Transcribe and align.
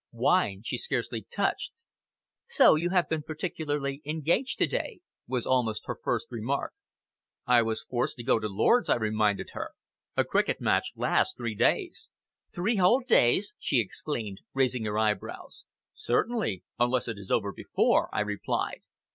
Wine 0.11 0.63
she 0.65 0.77
scarcely 0.79 1.27
touched. 1.29 1.73
"So 2.47 2.73
you 2.73 2.89
have 2.89 3.07
been 3.07 3.21
particularly 3.21 4.01
engaged 4.03 4.57
to 4.57 4.65
day," 4.65 5.01
was 5.27 5.45
almost 5.45 5.85
her 5.85 5.95
first 6.03 6.25
remark. 6.31 6.73
"I 7.45 7.61
was 7.61 7.83
forced 7.83 8.15
to 8.15 8.23
go 8.23 8.39
to 8.39 8.47
Lord's," 8.49 8.89
I 8.89 8.95
reminded 8.95 9.51
her. 9.51 9.73
"A 10.17 10.23
cricket 10.25 10.59
match 10.59 10.93
lasts 10.95 11.35
three 11.35 11.53
days." 11.53 12.09
"Three 12.51 12.77
whole 12.77 13.01
days!" 13.03 13.53
she 13.59 13.79
exclaimed, 13.79 14.39
raising 14.55 14.85
her 14.85 14.97
eyebrows. 14.97 15.65
"Certainly! 15.93 16.63
unless 16.79 17.07
it 17.07 17.19
is 17.19 17.29
over 17.29 17.53
before," 17.53 18.09
I 18.11 18.21
replied. 18.21 18.81